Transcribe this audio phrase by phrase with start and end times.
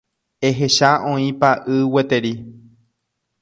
[0.47, 2.33] Ehecha oĩpa y gueteri.